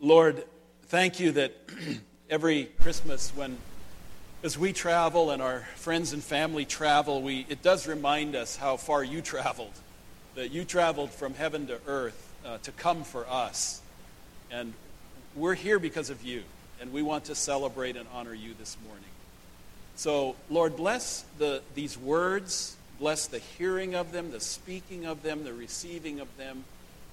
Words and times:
Lord, 0.00 0.44
thank 0.86 1.20
you 1.20 1.32
that 1.32 1.54
every 2.30 2.64
Christmas 2.80 3.30
when 3.34 3.56
as 4.42 4.58
we 4.58 4.74
travel 4.74 5.30
and 5.30 5.40
our 5.40 5.60
friends 5.76 6.12
and 6.12 6.22
family 6.22 6.66
travel, 6.66 7.22
we, 7.22 7.46
it 7.48 7.62
does 7.62 7.86
remind 7.86 8.36
us 8.36 8.56
how 8.56 8.76
far 8.76 9.02
you 9.02 9.22
traveled, 9.22 9.72
that 10.34 10.50
you 10.50 10.64
traveled 10.64 11.10
from 11.10 11.32
heaven 11.32 11.66
to 11.68 11.78
earth 11.86 12.30
uh, 12.44 12.58
to 12.58 12.70
come 12.72 13.04
for 13.04 13.26
us. 13.26 13.80
And 14.50 14.74
we're 15.34 15.54
here 15.54 15.78
because 15.78 16.10
of 16.10 16.22
you, 16.22 16.42
and 16.78 16.92
we 16.92 17.00
want 17.00 17.24
to 17.26 17.34
celebrate 17.34 17.96
and 17.96 18.06
honor 18.12 18.34
you 18.34 18.52
this 18.58 18.76
morning. 18.86 19.04
So, 19.96 20.36
Lord, 20.50 20.76
bless 20.76 21.24
the, 21.38 21.62
these 21.74 21.96
words, 21.96 22.76
bless 22.98 23.26
the 23.26 23.38
hearing 23.38 23.94
of 23.94 24.12
them, 24.12 24.30
the 24.30 24.40
speaking 24.40 25.06
of 25.06 25.22
them, 25.22 25.44
the 25.44 25.54
receiving 25.54 26.20
of 26.20 26.36
them 26.36 26.64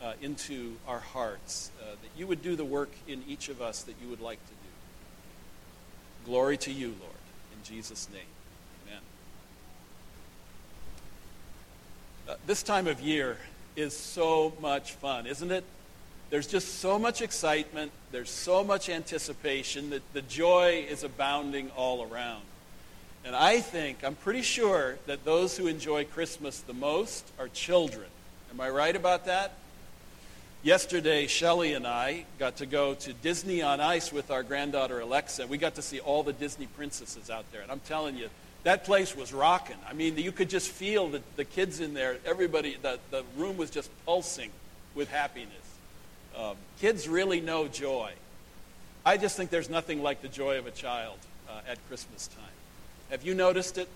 uh, 0.02 0.14
into 0.22 0.76
our 0.88 1.00
hearts, 1.00 1.72
uh, 1.82 1.92
that 1.92 2.10
you 2.18 2.28
would 2.28 2.42
do 2.42 2.56
the 2.56 2.66
work 2.66 2.92
in 3.08 3.24
each 3.28 3.50
of 3.50 3.62
us 3.62 3.84
that 3.84 3.96
you 4.02 4.10
would 4.10 4.22
like 4.22 4.40
to 4.46 4.52
do. 4.52 6.26
Glory 6.26 6.58
to 6.58 6.72
you, 6.72 6.88
Lord. 6.88 7.14
In 7.54 7.64
Jesus' 7.64 8.08
name, 8.12 8.22
amen. 8.88 9.02
Uh, 12.30 12.36
this 12.48 12.64
time 12.64 12.88
of 12.88 13.00
year 13.00 13.38
is 13.76 13.96
so 13.96 14.54
much 14.60 14.94
fun, 14.94 15.28
isn't 15.28 15.52
it? 15.52 15.64
There's 16.30 16.48
just 16.48 16.80
so 16.80 16.98
much 16.98 17.22
excitement, 17.22 17.92
there's 18.12 18.30
so 18.30 18.64
much 18.64 18.90
anticipation 18.90 19.90
that 19.90 20.02
the 20.14 20.22
joy 20.22 20.86
is 20.90 21.04
abounding 21.04 21.70
all 21.72 22.04
around. 22.04 22.44
And 23.26 23.36
I 23.36 23.60
think, 23.60 24.04
I'm 24.04 24.16
pretty 24.16 24.42
sure 24.42 24.98
that 25.06 25.26
those 25.26 25.58
who 25.58 25.68
enjoy 25.68 26.06
Christmas 26.06 26.60
the 26.60 26.74
most 26.74 27.26
are 27.38 27.50
children. 27.50 28.08
Am 28.50 28.60
I 28.60 28.70
right 28.70 28.96
about 28.96 29.26
that? 29.26 29.54
Yesterday, 30.64 31.26
Shelly 31.26 31.74
and 31.74 31.88
I 31.88 32.26
got 32.38 32.58
to 32.58 32.68
go 32.68 32.94
to 32.94 33.14
Disney 33.14 33.64
on 33.64 33.82
Ice 33.82 34.14
with 34.14 34.30
our 34.30 34.44
granddaughter 34.44 35.00
Alexa. 35.00 35.48
We 35.48 35.58
got 35.58 35.74
to 35.76 35.82
see 35.82 36.00
all 36.00 36.22
the 36.22 36.34
Disney 36.34 36.68
princesses 36.68 37.32
out 37.32 37.52
there. 37.52 37.62
And 37.62 37.72
I'm 37.72 37.80
telling 37.80 38.16
you, 38.16 38.30
that 38.62 38.84
place 38.84 39.16
was 39.16 39.34
rocking. 39.34 39.78
I 39.90 39.94
mean, 39.94 40.18
you 40.18 40.32
could 40.32 40.52
just 40.52 40.70
feel 40.70 41.10
the, 41.10 41.24
the 41.36 41.46
kids 41.46 41.80
in 41.80 41.96
there. 41.96 42.18
Everybody, 42.26 42.78
the, 42.80 43.00
the 43.10 43.24
room 43.38 43.58
was 43.58 43.72
just 43.72 43.90
pulsing 44.06 44.52
with 44.94 45.10
happiness. 45.10 45.50
Um, 46.38 46.58
kids 46.80 47.08
really 47.08 47.42
know 47.42 47.68
joy. 47.68 48.12
I 49.04 49.18
just 49.18 49.36
think 49.36 49.50
there's 49.50 49.70
nothing 49.70 50.04
like 50.04 50.22
the 50.22 50.28
joy 50.28 50.60
of 50.60 50.68
a 50.68 50.72
child 50.72 51.18
uh, 51.50 51.62
at 51.68 51.80
Christmas 51.88 52.28
time. 52.28 52.46
Have 53.10 53.24
you 53.24 53.34
noticed 53.34 53.80
it? 53.80 53.90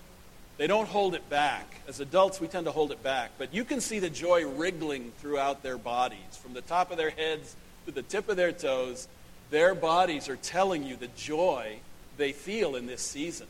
They 0.56 0.66
don't 0.66 0.88
hold 0.88 1.14
it 1.14 1.28
back. 1.28 1.66
As 1.86 2.00
adults, 2.00 2.40
we 2.40 2.48
tend 2.48 2.66
to 2.66 2.72
hold 2.72 2.90
it 2.90 3.02
back. 3.02 3.32
But 3.36 3.52
you 3.52 3.64
can 3.64 3.80
see 3.80 3.98
the 3.98 4.08
joy 4.08 4.46
wriggling 4.46 5.12
throughout 5.18 5.62
their 5.62 5.76
bodies, 5.76 6.36
from 6.40 6.54
the 6.54 6.62
top 6.62 6.90
of 6.90 6.96
their 6.96 7.10
heads 7.10 7.56
to 7.84 7.92
the 7.92 8.02
tip 8.02 8.28
of 8.28 8.36
their 8.36 8.52
toes. 8.52 9.06
Their 9.50 9.74
bodies 9.74 10.28
are 10.28 10.36
telling 10.36 10.82
you 10.82 10.96
the 10.96 11.08
joy 11.08 11.78
they 12.16 12.32
feel 12.32 12.74
in 12.74 12.86
this 12.86 13.02
season. 13.02 13.46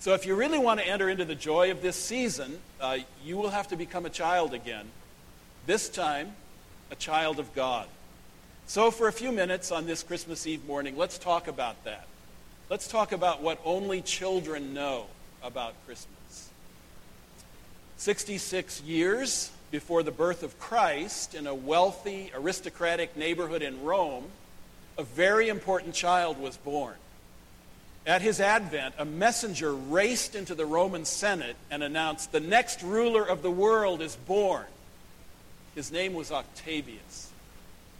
So, 0.00 0.14
if 0.14 0.26
you 0.26 0.34
really 0.34 0.58
want 0.58 0.80
to 0.80 0.86
enter 0.86 1.08
into 1.08 1.24
the 1.24 1.34
joy 1.34 1.70
of 1.70 1.80
this 1.80 1.96
season, 1.96 2.58
uh, 2.80 2.98
you 3.24 3.36
will 3.36 3.50
have 3.50 3.68
to 3.68 3.76
become 3.76 4.04
a 4.04 4.10
child 4.10 4.52
again. 4.52 4.86
This 5.66 5.88
time, 5.88 6.32
a 6.90 6.96
child 6.96 7.38
of 7.38 7.54
God. 7.54 7.86
So, 8.66 8.90
for 8.90 9.08
a 9.08 9.12
few 9.12 9.32
minutes 9.32 9.72
on 9.72 9.86
this 9.86 10.02
Christmas 10.02 10.46
Eve 10.46 10.66
morning, 10.66 10.96
let's 10.96 11.18
talk 11.18 11.48
about 11.48 11.82
that. 11.84 12.06
Let's 12.68 12.88
talk 12.88 13.12
about 13.12 13.42
what 13.42 13.60
only 13.64 14.02
children 14.02 14.74
know 14.74 15.06
about 15.42 15.74
Christmas. 15.86 16.50
66 17.96 18.82
years 18.82 19.50
before 19.70 20.02
the 20.02 20.10
birth 20.10 20.42
of 20.42 20.58
Christ, 20.58 21.34
in 21.34 21.46
a 21.46 21.54
wealthy, 21.54 22.30
aristocratic 22.34 23.16
neighborhood 23.16 23.62
in 23.62 23.82
Rome, 23.82 24.24
a 24.98 25.02
very 25.02 25.48
important 25.48 25.94
child 25.94 26.38
was 26.38 26.56
born. 26.56 26.94
At 28.06 28.20
his 28.20 28.40
advent, 28.40 28.96
a 28.98 29.04
messenger 29.04 29.72
raced 29.72 30.34
into 30.34 30.54
the 30.54 30.66
Roman 30.66 31.04
Senate 31.04 31.56
and 31.70 31.82
announced, 31.82 32.32
The 32.32 32.40
next 32.40 32.82
ruler 32.82 33.24
of 33.24 33.42
the 33.42 33.50
world 33.50 34.02
is 34.02 34.16
born. 34.16 34.66
His 35.74 35.92
name 35.92 36.12
was 36.12 36.32
Octavius. 36.32 37.30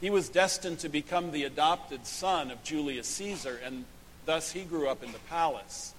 He 0.01 0.09
was 0.09 0.27
destined 0.27 0.79
to 0.79 0.89
become 0.89 1.31
the 1.31 1.45
adopted 1.45 2.05
son 2.05 2.51
of 2.51 2.63
Julius 2.63 3.07
Caesar, 3.07 3.59
and 3.63 3.85
thus 4.25 4.51
he 4.51 4.63
grew 4.63 4.89
up 4.89 5.01
in 5.01 5.13
the 5.13 5.19
palace. 5.29 5.93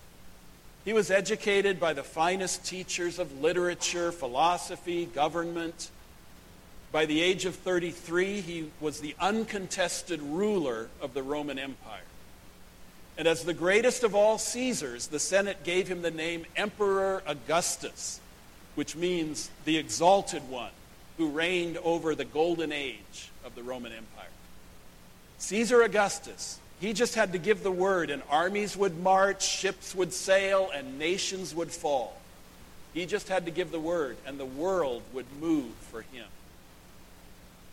He 0.84 0.92
was 0.92 1.10
educated 1.10 1.80
by 1.80 1.94
the 1.94 2.02
finest 2.02 2.64
teachers 2.64 3.18
of 3.18 3.40
literature, 3.40 4.12
philosophy, 4.12 5.06
government. 5.06 5.90
By 6.92 7.06
the 7.06 7.22
age 7.22 7.46
of 7.46 7.54
33, 7.54 8.40
he 8.42 8.70
was 8.80 9.00
the 9.00 9.16
uncontested 9.18 10.20
ruler 10.20 10.88
of 11.00 11.14
the 11.14 11.22
Roman 11.22 11.58
Empire. 11.58 12.02
And 13.16 13.26
as 13.26 13.44
the 13.44 13.54
greatest 13.54 14.04
of 14.04 14.14
all 14.14 14.36
Caesars, 14.38 15.06
the 15.06 15.18
Senate 15.18 15.64
gave 15.64 15.88
him 15.88 16.02
the 16.02 16.10
name 16.10 16.44
Emperor 16.54 17.22
Augustus, 17.26 18.20
which 18.74 18.94
means 18.94 19.50
the 19.64 19.78
exalted 19.78 20.48
one 20.50 20.72
who 21.16 21.30
reigned 21.30 21.78
over 21.78 22.14
the 22.14 22.24
golden 22.24 22.72
age 22.72 23.30
of 23.44 23.54
the 23.54 23.62
Roman 23.62 23.92
Empire. 23.92 24.26
Caesar 25.38 25.82
Augustus 25.82 26.58
he 26.80 26.92
just 26.92 27.14
had 27.14 27.32
to 27.32 27.38
give 27.38 27.62
the 27.62 27.70
word, 27.70 28.10
and 28.10 28.22
armies 28.28 28.76
would 28.76 28.98
march, 28.98 29.46
ships 29.46 29.94
would 29.94 30.12
sail, 30.12 30.70
and 30.74 30.98
nations 30.98 31.54
would 31.54 31.70
fall. 31.70 32.20
He 32.92 33.06
just 33.06 33.28
had 33.28 33.44
to 33.46 33.50
give 33.50 33.70
the 33.70 33.80
word, 33.80 34.16
and 34.26 34.38
the 34.38 34.44
world 34.44 35.02
would 35.12 35.26
move 35.40 35.72
for 35.90 36.02
him. 36.02 36.26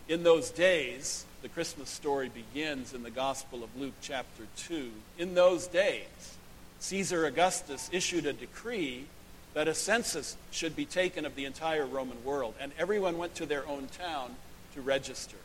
In 0.07 0.23
those 0.23 0.49
days, 0.49 1.25
the 1.41 1.49
Christmas 1.49 1.89
story 1.89 2.29
begins 2.29 2.93
in 2.93 3.03
the 3.03 3.11
Gospel 3.11 3.63
of 3.63 3.75
Luke, 3.75 3.93
chapter 4.01 4.47
2. 4.57 4.91
In 5.17 5.35
those 5.35 5.67
days, 5.67 6.37
Caesar 6.79 7.25
Augustus 7.25 7.89
issued 7.91 8.25
a 8.25 8.33
decree 8.33 9.05
that 9.53 9.67
a 9.67 9.73
census 9.73 10.37
should 10.51 10.75
be 10.75 10.85
taken 10.85 11.25
of 11.25 11.35
the 11.35 11.45
entire 11.45 11.85
Roman 11.85 12.23
world, 12.23 12.55
and 12.59 12.71
everyone 12.77 13.17
went 13.17 13.35
to 13.35 13.45
their 13.45 13.67
own 13.67 13.87
town 13.87 14.35
to 14.73 14.81
register. 14.81 15.37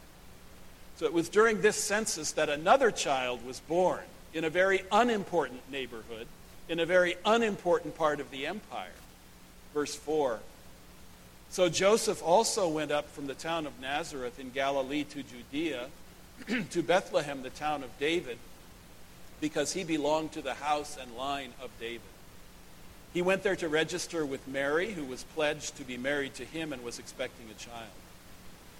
So 0.96 1.04
it 1.04 1.12
was 1.12 1.28
during 1.28 1.60
this 1.60 1.76
census 1.76 2.32
that 2.32 2.48
another 2.48 2.90
child 2.90 3.44
was 3.44 3.60
born 3.60 4.02
in 4.32 4.44
a 4.44 4.50
very 4.50 4.82
unimportant 4.90 5.60
neighborhood, 5.70 6.26
in 6.68 6.80
a 6.80 6.86
very 6.86 7.16
unimportant 7.24 7.96
part 7.96 8.18
of 8.18 8.30
the 8.30 8.46
empire. 8.46 8.88
Verse 9.74 9.94
4 9.94 10.40
So 11.50 11.68
Joseph 11.68 12.22
also 12.22 12.68
went 12.68 12.90
up 12.90 13.10
from 13.10 13.26
the 13.26 13.34
town 13.34 13.66
of 13.66 13.78
Nazareth 13.80 14.40
in 14.40 14.50
Galilee 14.50 15.04
to 15.04 15.22
Judea, 15.22 15.88
to 16.70 16.82
Bethlehem, 16.82 17.42
the 17.42 17.50
town 17.50 17.82
of 17.82 17.98
David, 17.98 18.38
because 19.40 19.74
he 19.74 19.84
belonged 19.84 20.32
to 20.32 20.42
the 20.42 20.54
house 20.54 20.96
and 21.00 21.14
line 21.14 21.52
of 21.62 21.70
David. 21.78 22.00
He 23.12 23.20
went 23.20 23.42
there 23.42 23.56
to 23.56 23.68
register 23.68 24.24
with 24.24 24.48
Mary, 24.48 24.92
who 24.92 25.04
was 25.04 25.24
pledged 25.24 25.76
to 25.76 25.84
be 25.84 25.96
married 25.96 26.34
to 26.34 26.44
him 26.44 26.72
and 26.72 26.82
was 26.82 26.98
expecting 26.98 27.46
a 27.50 27.62
child. 27.62 27.88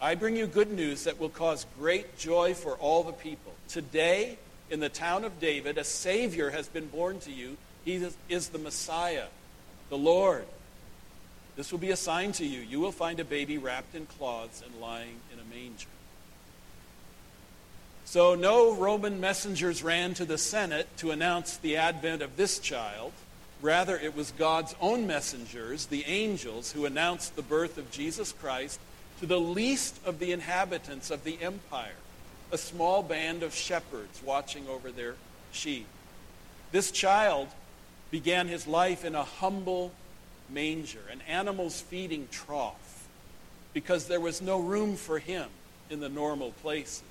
I 0.00 0.14
bring 0.14 0.36
you 0.36 0.46
good 0.46 0.72
news 0.72 1.04
that 1.04 1.18
will 1.18 1.28
cause 1.28 1.66
great 1.78 2.18
joy 2.18 2.54
for 2.54 2.72
all 2.74 3.02
the 3.02 3.12
people. 3.12 3.54
Today, 3.68 4.38
in 4.70 4.80
the 4.80 4.88
town 4.88 5.24
of 5.24 5.40
David, 5.40 5.78
a 5.78 5.84
Savior 5.84 6.50
has 6.50 6.68
been 6.68 6.86
born 6.86 7.20
to 7.20 7.32
you. 7.32 7.56
He 7.84 8.04
is 8.28 8.48
the 8.48 8.58
Messiah, 8.58 9.26
the 9.90 9.98
Lord. 9.98 10.46
This 11.56 11.70
will 11.70 11.78
be 11.78 11.90
a 11.90 11.96
sign 11.96 12.32
to 12.32 12.44
you. 12.44 12.60
You 12.60 12.80
will 12.80 12.92
find 12.92 13.20
a 13.20 13.24
baby 13.24 13.58
wrapped 13.58 13.94
in 13.94 14.06
cloths 14.06 14.62
and 14.62 14.80
lying 14.80 15.20
in 15.32 15.38
a 15.38 15.44
manger. 15.44 15.86
So, 18.06 18.34
no 18.34 18.74
Roman 18.74 19.20
messengers 19.20 19.82
ran 19.82 20.14
to 20.14 20.24
the 20.24 20.36
Senate 20.36 20.88
to 20.98 21.10
announce 21.10 21.56
the 21.56 21.76
advent 21.76 22.20
of 22.20 22.36
this 22.36 22.58
child. 22.58 23.12
Rather, 23.62 23.96
it 23.96 24.14
was 24.14 24.32
God's 24.32 24.74
own 24.80 25.06
messengers, 25.06 25.86
the 25.86 26.04
angels, 26.04 26.72
who 26.72 26.84
announced 26.84 27.34
the 27.34 27.42
birth 27.42 27.78
of 27.78 27.90
Jesus 27.90 28.32
Christ 28.32 28.78
to 29.24 29.28
the 29.28 29.40
least 29.40 29.98
of 30.04 30.18
the 30.18 30.32
inhabitants 30.32 31.10
of 31.10 31.24
the 31.24 31.40
empire, 31.40 31.96
a 32.52 32.58
small 32.58 33.02
band 33.02 33.42
of 33.42 33.54
shepherds 33.54 34.20
watching 34.22 34.68
over 34.68 34.92
their 34.92 35.14
sheep. 35.50 35.86
This 36.72 36.90
child 36.90 37.48
began 38.10 38.48
his 38.48 38.66
life 38.66 39.02
in 39.02 39.14
a 39.14 39.24
humble 39.24 39.92
manger, 40.50 41.00
an 41.10 41.22
animal's 41.26 41.80
feeding 41.80 42.28
trough, 42.30 43.08
because 43.72 44.08
there 44.08 44.20
was 44.20 44.42
no 44.42 44.60
room 44.60 44.94
for 44.94 45.18
him 45.18 45.48
in 45.88 46.00
the 46.00 46.10
normal 46.10 46.50
places. 46.60 47.02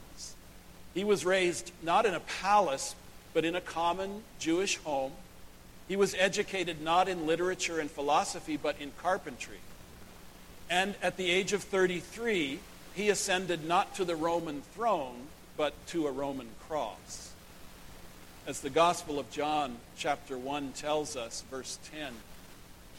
He 0.94 1.04
was 1.04 1.26
raised 1.26 1.72
not 1.82 2.06
in 2.06 2.14
a 2.14 2.20
palace, 2.20 2.94
but 3.34 3.44
in 3.44 3.56
a 3.56 3.62
common 3.62 4.22
Jewish 4.38 4.78
home. 4.78 5.14
He 5.88 5.96
was 5.96 6.14
educated 6.20 6.80
not 6.80 7.08
in 7.10 7.26
literature 7.26 7.80
and 7.80 7.90
philosophy, 7.90 8.56
but 8.56 8.76
in 8.80 8.92
carpentry. 9.02 9.58
And 10.74 10.96
at 11.04 11.18
the 11.18 11.30
age 11.30 11.54
of 11.54 11.62
33, 11.62 12.58
he 12.96 13.10
ascended 13.12 13.64
not 13.64 13.94
to 13.94 14.06
the 14.06 14.16
Roman 14.16 14.64
throne, 14.74 15.28
but 15.56 15.76
to 15.90 16.08
a 16.08 16.12
Roman 16.12 16.48
cross. 16.68 17.32
As 18.48 18.62
the 18.62 18.72
Gospel 18.72 19.20
of 19.20 19.30
John, 19.30 19.76
chapter 19.96 20.36
1, 20.36 20.72
tells 20.72 21.16
us, 21.16 21.44
verse 21.52 21.78
10, 21.92 22.12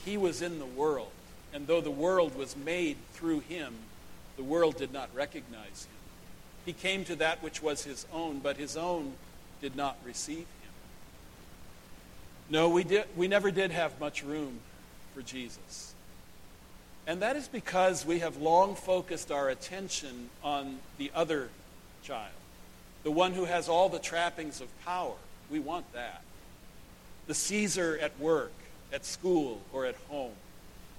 he 0.05 0.17
was 0.17 0.41
in 0.41 0.61
the 0.61 0.65
world, 0.65 1.11
and 1.53 1.67
though 1.67 1.81
the 1.81 1.91
world 1.91 2.37
was 2.37 2.57
made 2.57 2.97
through 3.15 3.41
him, 3.41 3.75
the 4.37 4.45
world 4.45 4.77
did 4.77 4.93
not 4.93 5.11
recognize 5.13 5.89
him. 5.91 5.99
He 6.67 6.75
came 6.75 7.05
to 7.07 7.17
that 7.17 7.43
which 7.43 7.61
was 7.61 7.83
his 7.83 8.07
own, 8.13 8.39
but 8.39 8.57
his 8.57 8.77
own 8.77 9.15
did 9.61 9.75
not 9.75 9.97
receive 10.05 10.37
him. 10.37 10.73
No, 12.51 12.69
we, 12.69 12.85
did, 12.85 13.07
we 13.17 13.27
never 13.27 13.51
did 13.51 13.73
have 13.73 13.99
much 13.99 14.23
room 14.23 14.61
for 15.13 15.23
Jesus. 15.23 15.94
And 17.07 17.21
that 17.21 17.37
is 17.37 17.49
because 17.49 18.07
we 18.07 18.21
have 18.21 18.39
long 18.39 18.75
focused 18.75 19.31
our 19.31 19.51
attention 19.51 20.31
on 20.43 20.79
the 20.97 21.11
other 21.15 21.51
child, 22.03 22.33
the 23.03 23.11
one 23.11 23.33
who 23.33 23.45
has 23.45 23.69
all 23.69 23.89
the 23.89 23.99
trappings 23.99 24.61
of 24.61 24.69
power. 24.85 25.15
We 25.51 25.59
want 25.59 25.93
that. 25.93 26.23
The 27.27 27.35
Caesar 27.35 27.99
at 28.01 28.19
work, 28.19 28.53
at 28.93 29.05
school, 29.05 29.61
or 29.73 29.85
at 29.85 29.97
home. 30.09 30.33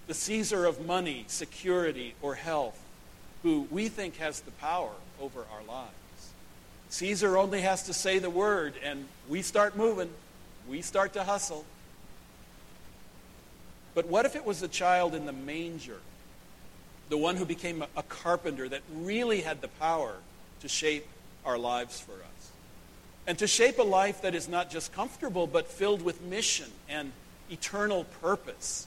The 0.08 0.14
Caesar 0.14 0.66
of 0.66 0.86
money, 0.86 1.26
security, 1.28 2.14
or 2.22 2.36
health, 2.36 2.80
who 3.42 3.68
we 3.72 3.90
think 3.90 4.18
has 4.18 4.42
the 4.42 4.52
power 4.52 4.92
over 5.20 5.46
our 5.52 5.64
lives. 5.68 5.92
Caesar 6.90 7.38
only 7.38 7.62
has 7.62 7.84
to 7.84 7.94
say 7.94 8.20
the 8.20 8.30
word, 8.30 8.76
and 8.84 9.06
we 9.28 9.42
start 9.42 9.76
moving. 9.76 10.10
We 10.70 10.82
start 10.82 11.14
to 11.14 11.24
hustle. 11.24 11.66
But 13.96 14.08
what 14.08 14.26
if 14.26 14.36
it 14.36 14.46
was 14.46 14.60
the 14.60 14.68
child 14.68 15.16
in 15.16 15.26
the 15.26 15.34
manger, 15.34 16.00
the 17.10 17.18
one 17.18 17.38
who 17.38 17.46
became 17.46 17.84
a 17.96 18.04
carpenter 18.04 18.68
that 18.70 18.82
really 18.94 19.42
had 19.42 19.62
the 19.62 19.70
power 19.70 20.16
to 20.60 20.68
shape 20.68 21.08
our 21.46 21.58
lives 21.58 22.00
for 22.00 22.12
us? 22.12 22.52
And 23.26 23.40
to 23.40 23.48
shape 23.48 23.80
a 23.80 23.84
life 23.84 24.22
that 24.22 24.36
is 24.36 24.48
not 24.48 24.70
just 24.70 24.94
comfortable, 24.94 25.48
but 25.48 25.68
filled 25.68 26.02
with 26.04 26.22
mission 26.22 26.70
and 26.90 27.14
eternal 27.50 28.04
purpose. 28.22 28.86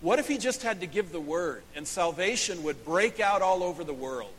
What 0.00 0.18
if 0.18 0.26
he 0.26 0.38
just 0.38 0.62
had 0.62 0.80
to 0.80 0.86
give 0.86 1.12
the 1.12 1.20
word 1.20 1.62
and 1.76 1.86
salvation 1.86 2.62
would 2.62 2.84
break 2.84 3.20
out 3.20 3.42
all 3.42 3.62
over 3.62 3.84
the 3.84 3.92
world? 3.92 4.32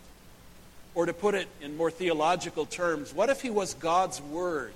Or 0.95 1.05
to 1.05 1.13
put 1.13 1.35
it 1.35 1.47
in 1.61 1.77
more 1.77 1.91
theological 1.91 2.65
terms, 2.65 3.13
what 3.13 3.29
if 3.29 3.41
he 3.41 3.49
was 3.49 3.75
God's 3.75 4.19
word 4.19 4.73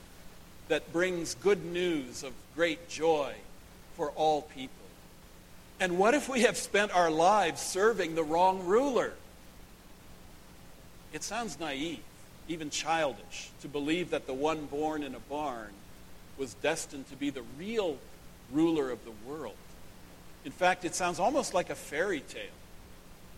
that 0.67 0.93
brings 0.93 1.35
good 1.35 1.65
news 1.65 2.23
of 2.23 2.31
great 2.55 2.87
joy 2.87 3.33
for 3.97 4.11
all 4.11 4.43
people? 4.43 4.84
And 5.79 5.97
what 5.97 6.13
if 6.13 6.29
we 6.29 6.41
have 6.41 6.57
spent 6.57 6.95
our 6.95 7.11
lives 7.11 7.61
serving 7.61 8.15
the 8.15 8.23
wrong 8.23 8.65
ruler? 8.65 9.13
It 11.11 11.23
sounds 11.23 11.59
naive, 11.59 11.99
even 12.47 12.69
childish, 12.69 13.49
to 13.61 13.67
believe 13.67 14.11
that 14.11 14.27
the 14.27 14.33
one 14.33 14.65
born 14.65 15.03
in 15.03 15.15
a 15.15 15.19
barn 15.19 15.71
was 16.37 16.53
destined 16.55 17.09
to 17.09 17.15
be 17.15 17.29
the 17.29 17.43
real 17.57 17.97
ruler 18.51 18.89
of 18.89 18.99
the 19.05 19.11
world. 19.27 19.55
In 20.45 20.51
fact, 20.51 20.85
it 20.85 20.95
sounds 20.95 21.19
almost 21.19 21.53
like 21.53 21.69
a 21.69 21.75
fairy 21.75 22.21
tale 22.21 22.43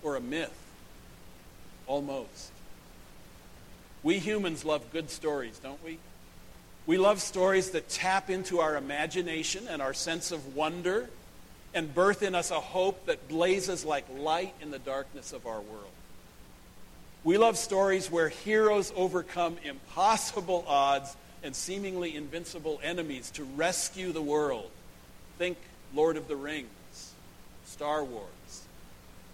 or 0.04 0.16
a 0.16 0.22
myth. 0.22 0.54
Almost. 1.88 2.52
We 4.04 4.20
humans 4.20 4.66
love 4.66 4.92
good 4.92 5.10
stories, 5.10 5.60
don't 5.60 5.84
we? 5.84 6.00
We 6.86 6.98
love 6.98 7.22
stories 7.22 7.72
that 7.72 7.90
tap 7.90 8.30
into 8.30 8.60
our 8.60 8.76
imagination 8.78 9.68
and 9.70 9.82
our 9.82 9.94
sense 9.94 10.32
of 10.32 10.56
wonder 10.56 11.10
and 11.78 11.94
birth 11.94 12.24
in 12.24 12.34
us 12.34 12.50
a 12.50 12.60
hope 12.60 13.06
that 13.06 13.30
blazes 13.30 13.86
like 13.86 14.04
light 14.18 14.56
in 14.64 14.72
the 14.72 14.80
darkness 14.80 15.32
of 15.32 15.46
our 15.46 15.62
world. 15.62 15.92
We 17.24 17.38
love 17.38 17.56
stories 17.56 18.10
where 18.10 18.30
heroes 18.30 18.92
overcome 18.96 19.58
impossible 19.64 20.66
odds 20.68 21.16
and 21.44 21.56
seemingly 21.56 22.16
invincible 22.16 22.80
enemies 22.82 23.30
to 23.32 23.44
rescue 23.44 24.12
the 24.12 24.24
world. 24.24 24.72
Think 25.38 25.60
Lord 25.94 26.18
of 26.18 26.28
the 26.28 26.36
Rings, 26.36 27.14
Star 27.68 28.04
Wars. 28.04 28.64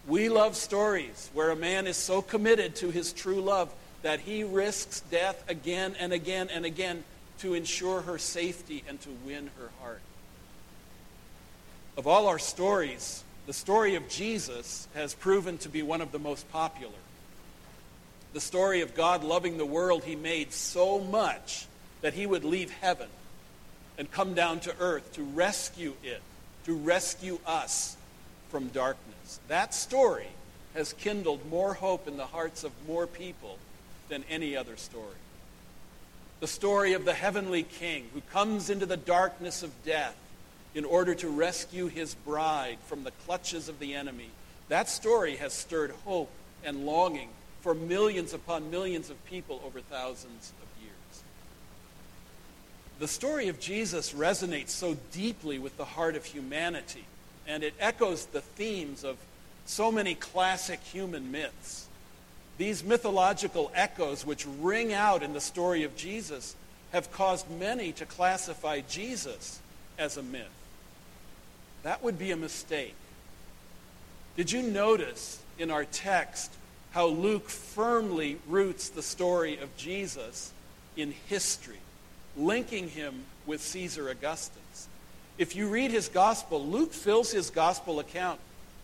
We 0.05 0.27
love 0.27 0.57
stories 0.57 1.29
where 1.33 1.49
a 1.49 1.55
man 1.55 1.87
is 1.87 1.95
so 1.95 2.21
committed 2.21 2.75
to 2.77 2.91
his 2.91 3.13
true 3.13 3.39
love 3.39 3.73
that 4.01 4.19
he 4.19 4.43
risks 4.43 4.99
death 5.09 5.41
again 5.47 5.95
and 5.97 6.11
again 6.11 6.49
and 6.51 6.65
again 6.65 7.05
to 7.39 7.53
ensure 7.53 8.01
her 8.01 8.17
safety 8.17 8.83
and 8.89 8.99
to 8.99 9.09
win 9.25 9.49
her 9.57 9.69
heart. 9.81 10.01
Of 11.95 12.07
all 12.07 12.27
our 12.27 12.39
stories, 12.39 13.23
the 13.45 13.53
story 13.53 13.95
of 13.95 14.09
Jesus 14.09 14.87
has 14.95 15.13
proven 15.13 15.59
to 15.59 15.69
be 15.69 15.83
one 15.83 16.01
of 16.01 16.11
the 16.11 16.19
most 16.19 16.51
popular. 16.51 16.93
The 18.33 18.41
story 18.41 18.81
of 18.81 18.95
God 18.95 19.23
loving 19.23 19.57
the 19.57 19.65
world 19.65 20.03
he 20.03 20.15
made 20.15 20.53
so 20.53 20.99
much 20.99 21.67
that 22.01 22.15
he 22.15 22.25
would 22.25 22.43
leave 22.43 22.71
heaven 22.71 23.09
and 23.97 24.11
come 24.11 24.33
down 24.33 24.59
to 24.61 24.75
earth 24.79 25.13
to 25.13 25.23
rescue 25.23 25.93
it, 26.03 26.21
to 26.65 26.73
rescue 26.73 27.39
us 27.45 27.95
from 28.49 28.69
darkness. 28.69 29.39
That 29.47 29.75
story 29.75 30.29
has 30.73 30.93
kindled 30.93 31.47
more 31.47 31.75
hope 31.75 32.07
in 32.07 32.17
the 32.17 32.25
hearts 32.25 32.63
of 32.63 32.71
more 32.87 33.05
people 33.05 33.59
than 34.09 34.23
any 34.31 34.57
other 34.57 34.77
story. 34.77 35.05
The 36.39 36.47
story 36.47 36.93
of 36.93 37.05
the 37.05 37.13
heavenly 37.13 37.63
king 37.63 38.09
who 38.15 38.21
comes 38.31 38.71
into 38.71 38.87
the 38.87 38.97
darkness 38.97 39.61
of 39.61 39.71
death 39.85 40.15
in 40.75 40.85
order 40.85 41.13
to 41.15 41.29
rescue 41.29 41.87
his 41.87 42.15
bride 42.15 42.77
from 42.85 43.03
the 43.03 43.11
clutches 43.25 43.69
of 43.69 43.79
the 43.79 43.93
enemy. 43.93 44.29
That 44.69 44.89
story 44.89 45.35
has 45.35 45.53
stirred 45.53 45.91
hope 46.05 46.31
and 46.63 46.85
longing 46.85 47.29
for 47.61 47.73
millions 47.73 48.33
upon 48.33 48.71
millions 48.71 49.09
of 49.09 49.25
people 49.25 49.61
over 49.65 49.81
thousands 49.81 50.51
of 50.61 50.83
years. 50.83 51.23
The 52.99 53.07
story 53.07 53.47
of 53.47 53.59
Jesus 53.59 54.13
resonates 54.13 54.69
so 54.69 54.97
deeply 55.11 55.59
with 55.59 55.77
the 55.77 55.85
heart 55.85 56.15
of 56.15 56.25
humanity, 56.25 57.05
and 57.47 57.63
it 57.63 57.73
echoes 57.79 58.25
the 58.25 58.41
themes 58.41 59.03
of 59.03 59.17
so 59.65 59.91
many 59.91 60.15
classic 60.15 60.79
human 60.81 61.31
myths. 61.31 61.87
These 62.57 62.83
mythological 62.83 63.71
echoes, 63.73 64.25
which 64.25 64.45
ring 64.59 64.93
out 64.93 65.23
in 65.23 65.33
the 65.33 65.41
story 65.41 65.83
of 65.83 65.95
Jesus, 65.95 66.55
have 66.91 67.11
caused 67.11 67.49
many 67.49 67.91
to 67.93 68.05
classify 68.05 68.81
Jesus 68.81 69.59
as 69.98 70.17
a 70.17 70.24
myth. 70.24 70.48
That 71.83 72.03
would 72.03 72.17
be 72.17 72.31
a 72.31 72.37
mistake. 72.37 72.95
Did 74.35 74.51
you 74.51 74.61
notice 74.61 75.39
in 75.59 75.69
our 75.69 75.85
text 75.85 76.51
how 76.91 77.07
Luke 77.07 77.49
firmly 77.49 78.39
roots 78.47 78.89
the 78.89 79.03
story 79.03 79.57
of 79.57 79.75
Jesus 79.77 80.51
in 80.95 81.13
history, 81.27 81.79
linking 82.35 82.89
him 82.89 83.25
with 83.45 83.61
Caesar 83.61 84.09
Augustus? 84.09 84.87
If 85.37 85.55
you 85.55 85.67
read 85.67 85.91
his 85.91 86.09
gospel, 86.09 86.65
Luke 86.65 86.93
fills 86.93 87.31
his 87.31 87.49
gospel 87.49 87.99
account 87.99 88.39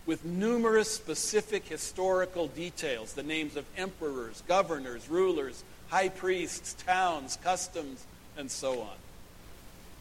with 0.06 0.24
numerous 0.24 0.92
specific 0.92 1.66
historical 1.66 2.48
details 2.48 3.12
the 3.12 3.22
names 3.22 3.56
of 3.56 3.64
emperors, 3.76 4.42
governors, 4.48 5.08
rulers, 5.08 5.62
high 5.88 6.08
priests, 6.08 6.74
towns, 6.84 7.38
customs, 7.42 8.04
and 8.36 8.50
so 8.50 8.80
on. 8.80 8.96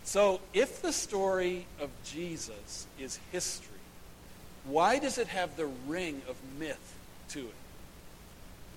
So, 0.09 0.39
if 0.55 0.81
the 0.81 0.91
story 0.91 1.67
of 1.79 1.91
Jesus 2.03 2.87
is 2.99 3.19
history, 3.31 3.77
why 4.65 4.97
does 4.97 5.19
it 5.19 5.27
have 5.27 5.55
the 5.55 5.67
ring 5.85 6.23
of 6.27 6.35
myth 6.57 6.95
to 7.29 7.41
it? 7.41 7.53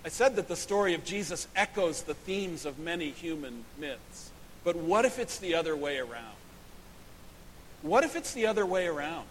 I 0.04 0.10
said 0.10 0.36
that 0.36 0.48
the 0.48 0.56
story 0.56 0.92
of 0.92 1.06
Jesus 1.06 1.48
echoes 1.56 2.02
the 2.02 2.12
themes 2.12 2.66
of 2.66 2.78
many 2.78 3.08
human 3.12 3.64
myths. 3.78 4.30
But 4.62 4.76
what 4.76 5.06
if 5.06 5.18
it's 5.18 5.38
the 5.38 5.54
other 5.54 5.74
way 5.74 5.96
around? 5.96 6.36
What 7.80 8.04
if 8.04 8.14
it's 8.14 8.34
the 8.34 8.46
other 8.46 8.66
way 8.66 8.86
around? 8.86 9.26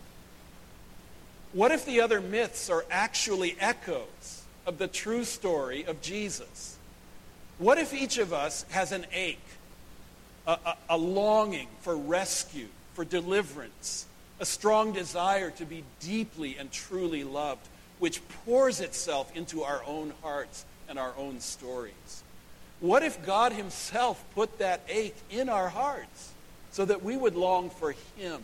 What 1.54 1.72
if 1.72 1.86
the 1.86 2.02
other 2.02 2.20
myths 2.20 2.68
are 2.72 2.84
actually 2.90 3.56
echoes 3.60 4.42
of 4.66 4.80
the 4.80 4.88
true 4.88 5.24
story 5.24 5.86
of 5.86 6.02
Jesus? 6.02 6.78
What 7.60 7.78
if 7.78 7.94
each 7.94 8.18
of 8.18 8.34
us 8.34 8.66
has 8.72 8.92
an 8.92 9.06
ache, 9.14 9.38
a, 10.48 10.52
a, 10.66 10.78
a, 10.90 10.98
longing 10.98 11.68
for 11.82 11.96
rescue, 11.96 12.68
for 12.94 13.06
deliverance, 13.06 14.06
a 14.40 14.46
strong 14.46 14.92
desire 14.92 15.52
to 15.52 15.66
be 15.66 15.84
deeply 16.00 16.58
and 16.58 16.72
truly 16.72 17.24
loved, 17.24 17.68
which 18.00 18.22
pours 18.46 18.80
itself 18.80 19.36
into 19.36 19.64
our 19.64 19.82
own 19.86 20.14
hearts 20.22 20.66
and 20.90 20.98
our 20.98 21.14
own 21.18 21.40
stories? 21.40 22.24
What 22.80 23.04
if 23.04 23.24
God 23.26 23.54
Himself 23.54 24.24
put 24.34 24.58
that 24.60 24.82
ache 24.90 25.16
in 25.30 25.50
our 25.50 25.70
hearts 25.70 26.32
so 26.72 26.86
that 26.86 27.04
we 27.04 27.16
would 27.16 27.36
long 27.36 27.70
for 27.70 27.94
Him? 28.18 28.42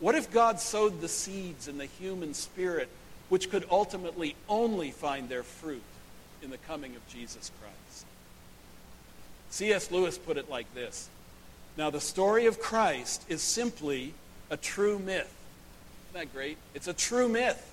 What 0.00 0.14
if 0.14 0.30
God 0.30 0.60
sowed 0.60 1.00
the 1.00 1.08
seeds 1.08 1.68
in 1.68 1.78
the 1.78 1.86
human 1.86 2.34
spirit 2.34 2.88
which 3.28 3.50
could 3.50 3.64
ultimately 3.70 4.36
only 4.48 4.90
find 4.90 5.28
their 5.28 5.42
fruit 5.42 5.82
in 6.42 6.50
the 6.50 6.58
coming 6.58 6.94
of 6.96 7.08
Jesus 7.08 7.50
Christ? 7.60 8.04
C.S. 9.52 9.90
Lewis 9.90 10.16
put 10.16 10.38
it 10.38 10.48
like 10.48 10.72
this 10.74 11.10
Now, 11.76 11.90
the 11.90 12.00
story 12.00 12.46
of 12.46 12.58
Christ 12.58 13.22
is 13.28 13.42
simply 13.42 14.14
a 14.50 14.56
true 14.56 14.98
myth. 14.98 15.32
Isn't 16.10 16.20
that 16.20 16.34
great? 16.34 16.56
It's 16.74 16.88
a 16.88 16.94
true 16.94 17.28
myth. 17.28 17.70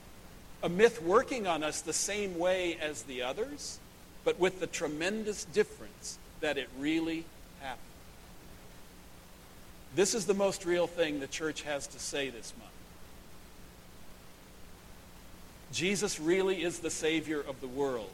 A 0.62 0.67
myth 0.67 1.01
working 1.01 1.48
on 1.48 1.63
us 1.63 1.79
the 1.79 1.93
same 1.93 2.38
way 2.38 2.77
as 2.81 3.03
the 3.03 3.21
others, 3.21 3.79
but 4.25 4.38
with 4.38 4.59
the 4.59 4.67
tremendous 4.67 5.45
difference 5.45 6.19
that 6.41 6.57
it 6.57 6.67
really 6.77 7.24
happened. 7.62 7.79
This 9.95 10.13
is 10.13 10.25
the 10.25 10.33
most 10.33 10.65
real 10.65 10.86
thing 10.86 11.21
the 11.21 11.27
church 11.27 11.62
has 11.62 11.88
to 11.88 12.00
say 12.00 12.29
this 12.29 12.53
month. 12.59 12.71
Jesus 15.71 16.19
really 16.19 16.62
is 16.62 16.79
the 16.79 16.89
Savior 16.89 17.39
of 17.39 17.62
the 17.62 17.67
world 17.67 18.12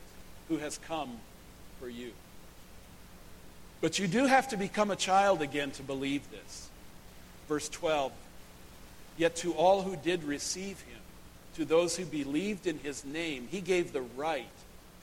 who 0.50 0.58
has 0.58 0.78
come 0.78 1.18
for 1.80 1.90
you. 1.90 2.12
But 3.86 4.00
you 4.00 4.08
do 4.08 4.26
have 4.26 4.48
to 4.48 4.58
become 4.58 4.90
a 4.90 4.96
child 4.96 5.44
again 5.44 5.70
to 5.74 5.84
believe 5.84 6.24
this. 6.32 6.70
Verse 7.48 7.70
12 7.70 8.12
Yet 9.16 9.36
to 9.36 9.54
all 9.54 9.84
who 9.84 9.96
did 9.96 10.24
receive 10.24 10.82
him, 10.82 11.02
to 11.58 11.66
those 11.66 11.96
who 11.96 12.04
believed 12.04 12.66
in 12.66 12.80
his 12.80 13.06
name, 13.06 13.48
he 13.52 13.62
gave 13.62 13.94
the 13.94 14.02
right 14.02 14.50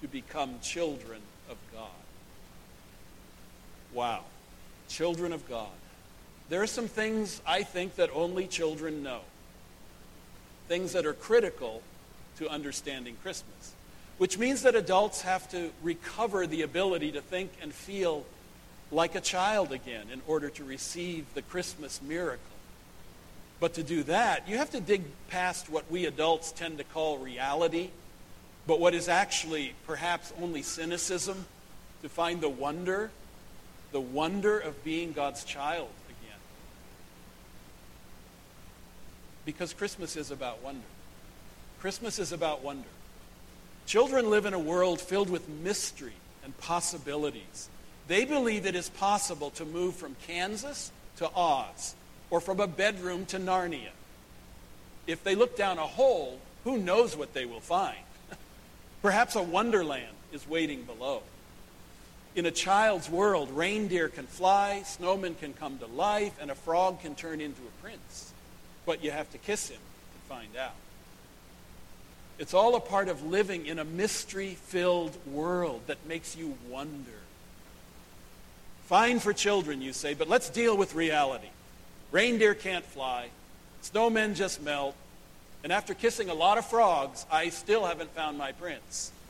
to 0.00 0.08
become 0.08 0.58
children 0.62 1.20
of 1.48 1.58
God. 1.72 1.90
Wow. 3.94 4.24
Children 4.88 5.32
of 5.32 5.48
God. 5.48 5.68
There 6.48 6.60
are 6.60 6.66
some 6.66 6.88
things 6.88 7.40
I 7.46 7.62
think 7.62 7.94
that 7.94 8.10
only 8.12 8.48
children 8.48 9.04
know. 9.04 9.20
Things 10.66 10.92
that 10.94 11.06
are 11.06 11.14
critical 11.14 11.82
to 12.38 12.48
understanding 12.48 13.16
Christmas. 13.22 13.74
Which 14.18 14.38
means 14.38 14.62
that 14.62 14.74
adults 14.74 15.22
have 15.22 15.48
to 15.52 15.70
recover 15.84 16.48
the 16.48 16.62
ability 16.62 17.12
to 17.12 17.20
think 17.20 17.52
and 17.62 17.72
feel 17.72 18.24
like 18.92 19.14
a 19.14 19.20
child 19.20 19.72
again 19.72 20.08
in 20.12 20.20
order 20.26 20.50
to 20.50 20.64
receive 20.64 21.32
the 21.34 21.42
Christmas 21.42 22.00
miracle. 22.02 22.44
But 23.58 23.74
to 23.74 23.82
do 23.82 24.02
that, 24.04 24.48
you 24.48 24.58
have 24.58 24.70
to 24.70 24.80
dig 24.80 25.02
past 25.28 25.70
what 25.70 25.90
we 25.90 26.04
adults 26.06 26.52
tend 26.52 26.78
to 26.78 26.84
call 26.84 27.18
reality, 27.18 27.90
but 28.66 28.80
what 28.80 28.94
is 28.94 29.08
actually 29.08 29.74
perhaps 29.86 30.32
only 30.40 30.62
cynicism, 30.62 31.46
to 32.02 32.08
find 32.08 32.40
the 32.40 32.48
wonder, 32.48 33.10
the 33.92 34.00
wonder 34.00 34.58
of 34.58 34.82
being 34.82 35.12
God's 35.12 35.44
child 35.44 35.88
again. 36.08 36.38
Because 39.46 39.72
Christmas 39.72 40.16
is 40.16 40.30
about 40.30 40.62
wonder. 40.62 40.82
Christmas 41.80 42.18
is 42.18 42.32
about 42.32 42.62
wonder. 42.62 42.88
Children 43.86 44.30
live 44.30 44.46
in 44.46 44.54
a 44.54 44.58
world 44.58 45.00
filled 45.00 45.30
with 45.30 45.48
mystery 45.48 46.14
and 46.44 46.56
possibilities. 46.58 47.68
They 48.08 48.24
believe 48.24 48.66
it 48.66 48.74
is 48.74 48.88
possible 48.88 49.50
to 49.50 49.64
move 49.64 49.94
from 49.94 50.16
Kansas 50.26 50.90
to 51.16 51.30
Oz 51.34 51.94
or 52.30 52.40
from 52.40 52.60
a 52.60 52.66
bedroom 52.66 53.26
to 53.26 53.38
Narnia. 53.38 53.90
If 55.06 55.22
they 55.24 55.34
look 55.34 55.56
down 55.56 55.78
a 55.78 55.86
hole, 55.86 56.38
who 56.64 56.78
knows 56.78 57.16
what 57.16 57.34
they 57.34 57.44
will 57.44 57.60
find? 57.60 57.98
Perhaps 59.02 59.36
a 59.36 59.42
wonderland 59.42 60.14
is 60.32 60.48
waiting 60.48 60.82
below. 60.82 61.22
In 62.34 62.46
a 62.46 62.50
child's 62.50 63.10
world, 63.10 63.50
reindeer 63.50 64.08
can 64.08 64.26
fly, 64.26 64.82
snowmen 64.84 65.38
can 65.38 65.52
come 65.52 65.78
to 65.78 65.86
life, 65.86 66.32
and 66.40 66.50
a 66.50 66.54
frog 66.54 67.02
can 67.02 67.14
turn 67.14 67.40
into 67.40 67.60
a 67.60 67.82
prince. 67.82 68.32
But 68.86 69.04
you 69.04 69.10
have 69.10 69.30
to 69.32 69.38
kiss 69.38 69.68
him 69.68 69.80
to 69.80 70.34
find 70.34 70.56
out. 70.56 70.74
It's 72.38 72.54
all 72.54 72.74
a 72.74 72.80
part 72.80 73.08
of 73.08 73.24
living 73.26 73.66
in 73.66 73.78
a 73.78 73.84
mystery 73.84 74.54
filled 74.54 75.16
world 75.26 75.82
that 75.86 76.06
makes 76.06 76.34
you 76.34 76.56
wonder. 76.68 77.12
Fine 78.86 79.20
for 79.20 79.32
children, 79.32 79.80
you 79.80 79.92
say, 79.92 80.14
but 80.14 80.28
let's 80.28 80.50
deal 80.50 80.76
with 80.76 80.94
reality. 80.94 81.48
Reindeer 82.10 82.54
can't 82.54 82.84
fly, 82.84 83.28
snowmen 83.82 84.34
just 84.34 84.62
melt, 84.62 84.94
and 85.64 85.72
after 85.72 85.94
kissing 85.94 86.28
a 86.28 86.34
lot 86.34 86.58
of 86.58 86.66
frogs, 86.66 87.24
I 87.30 87.48
still 87.48 87.86
haven't 87.86 88.14
found 88.14 88.38
my 88.38 88.52
prince. 88.52 89.12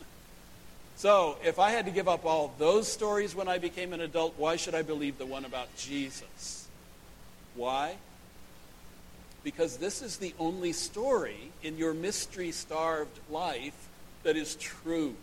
So, 0.94 1.36
if 1.42 1.58
I 1.58 1.70
had 1.70 1.86
to 1.86 1.90
give 1.90 2.06
up 2.06 2.24
all 2.24 2.54
those 2.58 2.86
stories 2.86 3.34
when 3.34 3.48
I 3.48 3.58
became 3.58 3.92
an 3.92 4.00
adult, 4.00 4.34
why 4.36 4.54
should 4.54 4.74
I 4.74 4.82
believe 4.82 5.18
the 5.18 5.26
one 5.26 5.44
about 5.44 5.74
Jesus? 5.74 6.68
Why? 7.56 7.96
because 9.44 9.76
this 9.76 10.02
is 10.02 10.16
the 10.16 10.34
only 10.38 10.72
story 10.72 11.50
in 11.62 11.76
your 11.76 11.94
mystery 11.94 12.52
starved 12.52 13.18
life 13.30 13.88
that 14.22 14.36
is 14.36 14.54
true. 14.56 15.14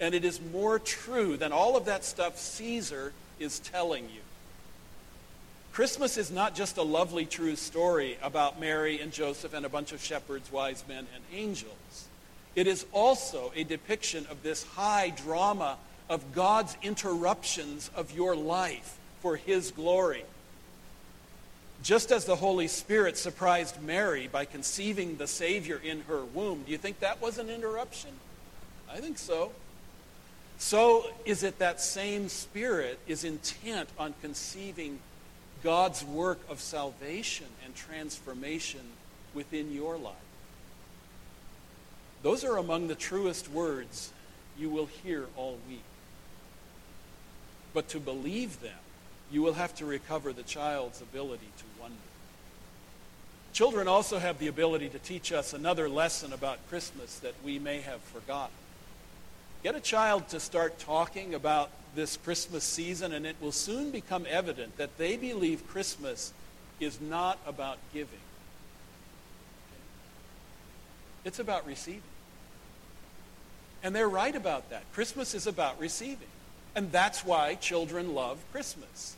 And 0.00 0.14
it 0.14 0.24
is 0.24 0.40
more 0.52 0.78
true 0.78 1.36
than 1.36 1.52
all 1.52 1.76
of 1.76 1.84
that 1.86 2.04
stuff 2.04 2.38
Caesar 2.38 3.12
is 3.38 3.58
telling 3.58 4.04
you. 4.04 4.20
Christmas 5.72 6.16
is 6.16 6.30
not 6.30 6.54
just 6.54 6.76
a 6.76 6.82
lovely 6.82 7.24
true 7.24 7.54
story 7.54 8.18
about 8.20 8.58
Mary 8.58 9.00
and 9.00 9.12
Joseph 9.12 9.54
and 9.54 9.64
a 9.64 9.68
bunch 9.68 9.92
of 9.92 10.02
shepherds, 10.02 10.50
wise 10.50 10.82
men, 10.88 11.06
and 11.14 11.24
angels. 11.32 12.08
It 12.56 12.66
is 12.66 12.84
also 12.92 13.52
a 13.54 13.62
depiction 13.62 14.26
of 14.30 14.42
this 14.42 14.64
high 14.64 15.10
drama 15.10 15.78
of 16.08 16.32
God's 16.34 16.76
interruptions 16.82 17.90
of 17.94 18.12
your 18.12 18.34
life 18.34 18.96
for 19.20 19.36
his 19.36 19.70
glory. 19.70 20.24
Just 21.82 22.10
as 22.10 22.24
the 22.24 22.36
Holy 22.36 22.66
Spirit 22.66 23.16
surprised 23.16 23.80
Mary 23.80 24.26
by 24.26 24.44
conceiving 24.44 25.16
the 25.16 25.28
Savior 25.28 25.80
in 25.82 26.00
her 26.02 26.24
womb, 26.24 26.64
do 26.64 26.72
you 26.72 26.78
think 26.78 26.98
that 27.00 27.22
was 27.22 27.38
an 27.38 27.48
interruption? 27.48 28.10
I 28.90 28.98
think 28.98 29.18
so. 29.18 29.52
So 30.58 31.06
is 31.24 31.44
it 31.44 31.60
that 31.60 31.80
same 31.80 32.28
Spirit 32.28 32.98
is 33.06 33.24
intent 33.24 33.88
on 33.98 34.14
conceiving 34.20 34.98
God's 35.62 36.04
work 36.04 36.40
of 36.48 36.60
salvation 36.60 37.46
and 37.64 37.74
transformation 37.74 38.80
within 39.34 39.72
your 39.72 39.96
life. 39.96 40.14
Those 42.22 42.44
are 42.44 42.56
among 42.56 42.88
the 42.88 42.96
truest 42.96 43.48
words 43.48 44.12
you 44.58 44.68
will 44.68 44.86
hear 44.86 45.26
all 45.36 45.58
week. 45.68 45.82
But 47.72 47.88
to 47.90 48.00
believe 48.00 48.60
them, 48.60 48.72
you 49.30 49.42
will 49.42 49.54
have 49.54 49.74
to 49.76 49.86
recover 49.86 50.32
the 50.32 50.42
child's 50.42 51.00
ability 51.00 51.48
to 51.58 51.64
wonder. 51.80 51.96
Children 53.52 53.86
also 53.86 54.18
have 54.18 54.38
the 54.38 54.48
ability 54.48 54.88
to 54.88 54.98
teach 54.98 55.32
us 55.32 55.52
another 55.52 55.88
lesson 55.88 56.32
about 56.32 56.58
Christmas 56.68 57.18
that 57.20 57.34
we 57.44 57.58
may 57.58 57.80
have 57.80 58.00
forgotten. 58.00 58.54
Get 59.62 59.74
a 59.74 59.80
child 59.80 60.28
to 60.28 60.40
start 60.40 60.78
talking 60.78 61.34
about 61.34 61.70
this 61.94 62.16
Christmas 62.16 62.64
season, 62.64 63.12
and 63.12 63.26
it 63.26 63.36
will 63.40 63.52
soon 63.52 63.90
become 63.90 64.24
evident 64.28 64.76
that 64.76 64.96
they 64.98 65.16
believe 65.16 65.66
Christmas 65.68 66.32
is 66.78 67.00
not 67.00 67.38
about 67.46 67.78
giving, 67.92 68.20
it's 71.24 71.38
about 71.38 71.66
receiving. 71.66 72.02
And 73.82 73.94
they're 73.94 74.08
right 74.08 74.34
about 74.34 74.70
that. 74.70 74.82
Christmas 74.92 75.34
is 75.34 75.46
about 75.46 75.78
receiving. 75.78 76.26
And 76.74 76.90
that's 76.90 77.24
why 77.24 77.54
children 77.54 78.12
love 78.14 78.38
Christmas. 78.50 79.16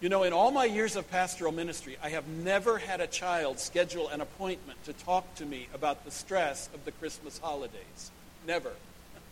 You 0.00 0.08
know, 0.08 0.22
in 0.22 0.32
all 0.32 0.50
my 0.50 0.64
years 0.64 0.94
of 0.94 1.10
pastoral 1.10 1.52
ministry, 1.52 1.96
I 2.02 2.10
have 2.10 2.28
never 2.28 2.78
had 2.78 3.00
a 3.00 3.06
child 3.06 3.58
schedule 3.58 4.08
an 4.08 4.20
appointment 4.20 4.84
to 4.84 4.92
talk 4.92 5.34
to 5.36 5.46
me 5.46 5.68
about 5.74 6.04
the 6.04 6.10
stress 6.10 6.68
of 6.74 6.84
the 6.84 6.92
Christmas 6.92 7.38
holidays. 7.38 8.10
Never. 8.46 8.72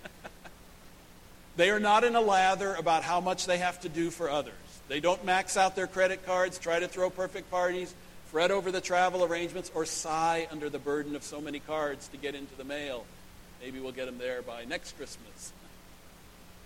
they 1.56 1.70
are 1.70 1.80
not 1.80 2.04
in 2.04 2.14
a 2.16 2.20
lather 2.20 2.74
about 2.74 3.02
how 3.02 3.20
much 3.20 3.46
they 3.46 3.58
have 3.58 3.80
to 3.80 3.88
do 3.88 4.10
for 4.10 4.30
others. 4.30 4.54
They 4.88 5.00
don't 5.00 5.24
max 5.24 5.56
out 5.56 5.76
their 5.76 5.86
credit 5.86 6.26
cards, 6.26 6.58
try 6.58 6.78
to 6.78 6.88
throw 6.88 7.10
perfect 7.10 7.50
parties, 7.50 7.94
fret 8.26 8.50
over 8.50 8.70
the 8.70 8.80
travel 8.80 9.24
arrangements, 9.24 9.70
or 9.74 9.86
sigh 9.86 10.46
under 10.50 10.68
the 10.68 10.78
burden 10.78 11.16
of 11.16 11.22
so 11.22 11.40
many 11.40 11.60
cards 11.60 12.08
to 12.08 12.16
get 12.16 12.34
into 12.34 12.54
the 12.56 12.64
mail. 12.64 13.06
Maybe 13.62 13.80
we'll 13.80 13.92
get 13.92 14.06
them 14.06 14.18
there 14.18 14.42
by 14.42 14.64
next 14.64 14.96
Christmas. 14.96 15.52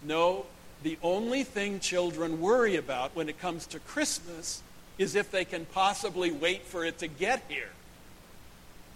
No, 0.02 0.46
the 0.82 0.98
only 1.02 1.44
thing 1.44 1.80
children 1.80 2.40
worry 2.40 2.76
about 2.76 3.14
when 3.14 3.28
it 3.28 3.38
comes 3.38 3.66
to 3.68 3.78
Christmas 3.80 4.62
is 4.96 5.14
if 5.14 5.30
they 5.30 5.44
can 5.44 5.64
possibly 5.66 6.30
wait 6.30 6.64
for 6.64 6.84
it 6.84 6.98
to 6.98 7.06
get 7.06 7.42
here. 7.48 7.70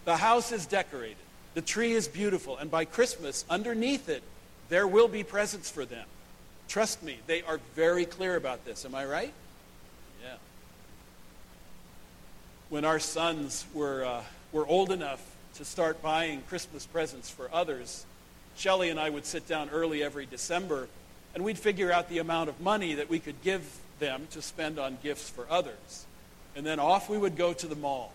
The 0.04 0.16
house 0.16 0.50
is 0.50 0.66
decorated, 0.66 1.16
the 1.54 1.62
tree 1.62 1.92
is 1.92 2.08
beautiful, 2.08 2.56
and 2.56 2.70
by 2.70 2.84
Christmas, 2.84 3.44
underneath 3.48 4.08
it, 4.08 4.22
there 4.72 4.86
will 4.86 5.06
be 5.06 5.22
presents 5.22 5.70
for 5.70 5.84
them. 5.84 6.06
Trust 6.66 7.02
me, 7.02 7.18
they 7.26 7.42
are 7.42 7.60
very 7.74 8.06
clear 8.06 8.36
about 8.36 8.64
this. 8.64 8.86
Am 8.86 8.94
I 8.94 9.04
right? 9.04 9.32
Yeah. 10.24 10.36
When 12.70 12.86
our 12.86 12.98
sons 12.98 13.66
were, 13.74 14.02
uh, 14.02 14.22
were 14.50 14.66
old 14.66 14.90
enough 14.90 15.22
to 15.56 15.66
start 15.66 16.00
buying 16.00 16.40
Christmas 16.48 16.86
presents 16.86 17.28
for 17.28 17.50
others, 17.52 18.06
Shelley 18.56 18.88
and 18.88 18.98
I 18.98 19.10
would 19.10 19.26
sit 19.26 19.46
down 19.46 19.68
early 19.68 20.02
every 20.02 20.24
December 20.24 20.88
and 21.34 21.44
we'd 21.44 21.58
figure 21.58 21.92
out 21.92 22.08
the 22.08 22.16
amount 22.16 22.48
of 22.48 22.58
money 22.58 22.94
that 22.94 23.10
we 23.10 23.18
could 23.18 23.42
give 23.42 23.62
them 23.98 24.26
to 24.30 24.40
spend 24.40 24.78
on 24.78 24.96
gifts 25.02 25.28
for 25.28 25.46
others. 25.50 26.06
And 26.56 26.64
then 26.64 26.80
off 26.80 27.10
we 27.10 27.18
would 27.18 27.36
go 27.36 27.52
to 27.52 27.66
the 27.66 27.76
mall. 27.76 28.14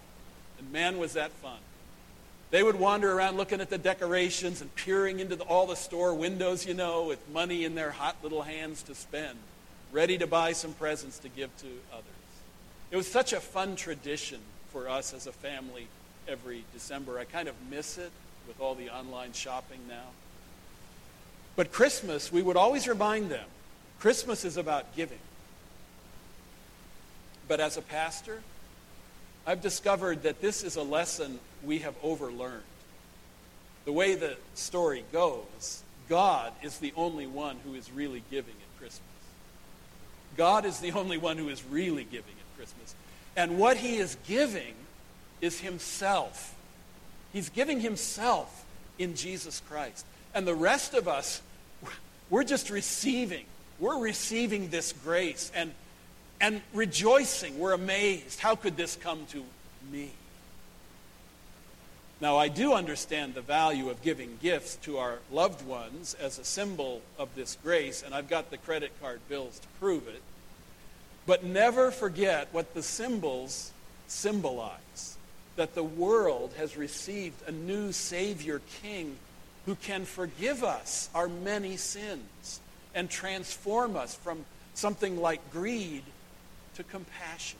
And 0.58 0.72
man, 0.72 0.98
was 0.98 1.14
that 1.14 1.30
fun. 1.34 1.60
They 2.50 2.64
would 2.64 2.80
wander 2.80 3.12
around 3.12 3.36
looking 3.38 3.60
at 3.60 3.70
the 3.70 3.78
decorations 3.78 4.62
and 4.62 4.74
peering 4.76 5.20
into 5.20 5.36
the, 5.36 5.44
all 5.44 5.68
the 5.68 5.76
store 5.76 6.14
windows, 6.14 6.66
you 6.66 6.74
know, 6.74 7.04
with 7.04 7.20
money 7.30 7.66
in 7.66 7.76
their 7.76 7.92
hot 7.92 8.16
little 8.24 8.44
hands 8.44 8.84
to 8.84 8.96
spend. 8.96 9.38
ready 9.92 10.18
to 10.18 10.28
buy 10.28 10.52
some 10.52 10.74
presents 10.74 11.20
to 11.20 11.30
give 11.30 11.56
to 11.58 11.68
others. 11.92 12.04
It 12.92 12.98
was 12.98 13.08
such 13.10 13.34
a 13.34 13.40
fun 13.40 13.76
tradition 13.76 14.40
for 14.72 14.90
us 14.90 15.14
as 15.14 15.28
a 15.28 15.32
family 15.32 15.88
every 16.28 16.64
December. 16.74 17.20
I 17.20 17.26
kind 17.26 17.48
of 17.48 17.56
miss 17.70 17.98
it 17.98 18.12
with 18.48 18.60
all 18.60 18.76
the 18.76 18.90
online 18.90 19.34
shopping 19.34 19.80
now. 19.88 20.10
But 21.56 21.72
Christmas, 21.72 22.32
we 22.32 22.42
would 22.42 22.58
always 22.58 22.88
remind 22.88 23.30
them 23.30 23.46
Christmas 24.00 24.46
is 24.46 24.58
about 24.58 24.96
giving. 24.96 25.20
But 27.48 27.60
as 27.60 27.78
a 27.78 27.82
pastor, 27.82 28.42
I've 29.48 29.62
discovered 29.62 30.24
that 30.24 30.42
this 30.42 30.62
is 30.62 30.76
a 30.76 30.84
lesson 30.84 31.40
we 31.64 31.80
have 31.80 31.96
overlearned. 32.04 32.60
The 33.86 33.94
way 33.94 34.16
the 34.16 34.36
story 34.56 35.06
goes, 35.14 35.84
God 36.10 36.52
is 36.62 36.80
the 36.80 36.92
only 36.98 37.28
one 37.28 37.56
who 37.64 37.74
is 37.74 37.90
really 37.90 38.22
giving 38.30 38.54
at 38.54 38.80
Christmas. 38.80 39.02
God 40.36 40.66
is 40.66 40.80
the 40.80 40.92
only 40.92 41.18
one 41.18 41.38
who 41.38 41.48
is 41.48 41.64
really 41.64 42.04
giving 42.04 42.34
at 42.34 42.58
Christmas. 42.58 42.94
And 43.38 43.58
what 43.58 43.78
he 43.78 43.96
is 43.96 44.18
giving 44.28 44.74
is 45.40 45.62
himself. 45.62 46.54
He's 47.32 47.48
giving 47.48 47.80
himself 47.80 48.66
in 49.00 49.16
Jesus 49.16 49.62
Christ. 49.70 50.06
And 50.34 50.46
the 50.46 50.56
rest 50.56 50.94
of 50.94 51.08
us, 51.08 51.42
we're 52.30 52.44
just 52.44 52.70
receiving. 52.70 53.46
We're 53.80 54.00
receiving 54.00 54.70
this 54.70 54.92
grace. 54.92 55.52
And 55.56 55.72
and 56.40 56.62
rejoicing. 56.74 57.60
We're 57.60 57.74
amazed. 57.74 58.40
How 58.40 58.56
could 58.56 58.78
this 58.78 58.96
come 58.96 59.26
to 59.32 59.44
me? 59.92 60.12
Now, 62.20 62.38
I 62.38 62.48
do 62.48 62.74
understand 62.74 63.36
the 63.36 63.42
value 63.42 63.90
of 63.90 64.02
giving 64.02 64.40
gifts 64.42 64.76
to 64.78 64.98
our 64.98 65.20
loved 65.32 65.66
ones 65.66 66.16
as 66.20 66.40
a 66.40 66.44
symbol 66.44 67.02
of 67.20 67.34
this 67.36 67.58
grace, 67.64 68.02
and 68.02 68.14
I've 68.14 68.28
got 68.28 68.50
the 68.50 68.58
credit 68.58 68.92
card 69.02 69.20
bills 69.30 69.60
to 69.60 69.68
prove 69.80 70.08
it. 70.08 70.22
But 71.28 71.44
never 71.44 71.92
forget 71.92 72.48
what 72.52 72.74
the 72.74 72.82
symbols 72.82 73.72
symbolize 74.08 75.18
that 75.58 75.76
the 75.76 75.84
world 75.84 76.54
has 76.58 76.78
received 76.78 77.48
a 77.48 77.52
new 77.52 77.92
Savior 77.92 78.62
King 78.82 79.18
who 79.66 79.76
can 79.76 80.06
forgive 80.06 80.64
us 80.64 81.10
our 81.14 81.28
many 81.28 81.78
sins 81.78 82.62
and 82.96 83.10
transform 83.10 83.96
us 83.96 84.16
from 84.16 84.46
something 84.74 85.20
like 85.20 85.52
greed 85.52 86.04
to 86.78 86.84
compassion. 86.84 87.60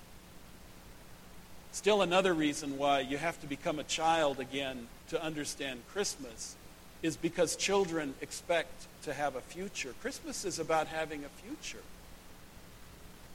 Still, 1.72 2.02
another 2.02 2.34
reason 2.34 2.78
why 2.78 3.02
you 3.02 3.18
have 3.18 3.40
to 3.42 3.48
become 3.48 3.80
a 3.80 3.84
child 3.84 4.40
again 4.40 4.88
to 5.10 5.22
understand 5.22 5.82
Christmas 5.92 6.56
is 7.02 7.18
because 7.18 7.56
children 7.56 8.14
expect 8.22 8.88
to 9.04 9.14
have 9.14 9.36
a 9.36 9.42
future. 9.42 9.94
Christmas 10.02 10.46
is 10.46 10.60
about 10.60 10.88
having 10.88 11.24
a 11.24 11.30
future. 11.30 11.84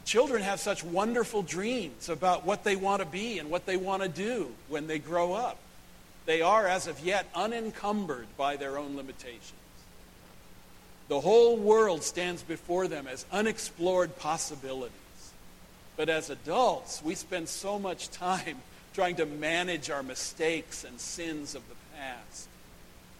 Children 0.04 0.42
have 0.42 0.60
such 0.60 0.84
wonderful 0.84 1.42
dreams 1.42 2.08
about 2.08 2.44
what 2.44 2.64
they 2.64 2.76
want 2.76 3.00
to 3.00 3.06
be 3.06 3.38
and 3.38 3.50
what 3.50 3.66
they 3.66 3.76
want 3.76 4.02
to 4.02 4.08
do 4.08 4.52
when 4.68 4.86
they 4.86 4.98
grow 4.98 5.32
up. 5.32 5.58
They 6.26 6.42
are, 6.42 6.66
as 6.66 6.86
of 6.86 7.00
yet, 7.00 7.26
unencumbered 7.34 8.26
by 8.36 8.56
their 8.56 8.78
own 8.78 8.96
limitations. 8.96 9.52
The 11.08 11.20
whole 11.20 11.56
world 11.56 12.04
stands 12.04 12.42
before 12.42 12.86
them 12.86 13.08
as 13.08 13.26
unexplored 13.32 14.16
possibilities. 14.18 14.96
But 15.96 16.08
as 16.08 16.30
adults, 16.30 17.02
we 17.02 17.14
spend 17.14 17.48
so 17.48 17.78
much 17.78 18.10
time 18.10 18.58
trying 18.94 19.16
to 19.16 19.26
manage 19.26 19.90
our 19.90 20.02
mistakes 20.02 20.84
and 20.84 21.00
sins 21.00 21.54
of 21.54 21.62
the 21.68 21.74
past, 21.96 22.48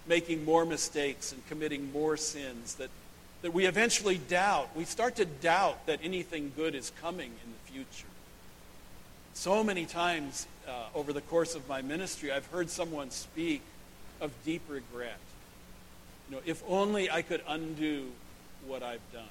making 0.07 0.45
more 0.45 0.65
mistakes 0.65 1.33
and 1.33 1.47
committing 1.49 1.93
more 1.93 2.17
sins 2.17 2.75
that, 2.77 2.91
that 3.43 3.53
we 3.53 3.67
eventually 3.67 4.19
doubt. 4.19 4.69
We 4.77 4.85
start 4.85 5.17
to 5.17 5.25
doubt 5.25 5.87
that 5.87 6.01
anything 6.03 6.53
good 6.55 6.75
is 6.75 6.93
coming 7.01 7.31
in 7.31 7.53
the 7.53 7.73
future. 7.73 8.09
So 9.35 9.65
many 9.65 9.87
times 9.87 10.47
uh, 10.69 10.71
over 10.95 11.13
the 11.13 11.23
course 11.23 11.55
of 11.55 11.67
my 11.69 11.81
ministry, 11.81 12.31
I've 12.31 12.47
heard 12.47 12.69
someone 12.69 13.11
speak 13.11 13.63
of 14.21 14.31
deep 14.45 14.63
regret. 14.69 15.19
You 16.29 16.37
know, 16.37 16.43
if 16.45 16.63
only 16.69 17.11
I 17.11 17.23
could 17.23 17.43
undo 17.49 18.13
what 18.67 18.83
I've 18.83 19.13
done. 19.13 19.23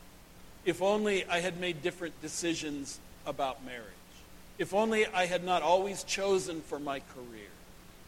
If 0.65 0.81
only 0.81 1.25
I 1.25 1.39
had 1.39 1.59
made 1.59 1.81
different 1.81 2.19
decisions 2.21 2.99
about 3.25 3.65
marriage. 3.65 3.85
If 4.57 4.73
only 4.73 5.05
I 5.07 5.25
had 5.25 5.43
not 5.43 5.61
always 5.61 6.03
chosen 6.03 6.61
for 6.61 6.79
my 6.79 6.99
career. 7.15 7.49